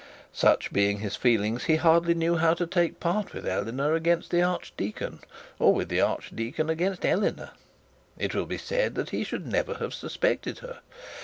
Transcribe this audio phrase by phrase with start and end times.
[0.33, 4.41] Such being his feelings, he hardly knew how to take part with Eleanor against the
[4.41, 5.19] archdeacon,
[5.59, 7.51] or with the archdeacon against Eleanor.
[8.17, 10.79] It will be said that he should never have suspected her.